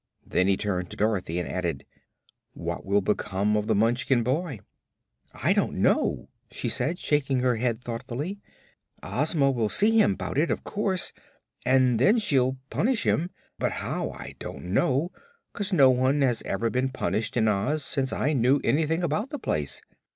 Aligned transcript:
Then 0.25 0.47
he 0.47 0.57
turned 0.57 0.89
to 0.89 0.97
Dorothy 0.97 1.37
and 1.37 1.47
added: 1.47 1.85
"What 2.53 2.87
will 2.87 3.01
become 3.01 3.55
of 3.55 3.67
the 3.67 3.75
Munchkin 3.75 4.23
boy?" 4.23 4.61
"I 5.31 5.53
don't 5.53 5.75
know," 5.75 6.27
she 6.49 6.69
said, 6.69 6.97
shaking 6.97 7.41
her 7.41 7.57
head 7.57 7.83
thoughtfully. 7.83 8.39
"Ozma 9.03 9.51
will 9.51 9.69
see 9.69 9.99
him 9.99 10.15
'bout 10.15 10.39
it, 10.39 10.49
of 10.49 10.63
course, 10.63 11.13
and 11.67 11.99
then 11.99 12.17
she'll 12.17 12.57
punish 12.71 13.05
him. 13.05 13.29
But 13.59 13.73
how, 13.73 14.09
I 14.09 14.33
don't 14.39 14.73
know, 14.73 15.11
'cause 15.53 15.71
no 15.71 15.91
one 15.91 16.23
ever 16.23 16.65
has 16.65 16.71
been 16.71 16.89
punished 16.89 17.37
in 17.37 17.47
Oz 17.47 17.85
since 17.85 18.11
I 18.11 18.33
knew 18.33 18.59
anything 18.63 19.03
about 19.03 19.29
the 19.29 19.37
place. 19.37 19.83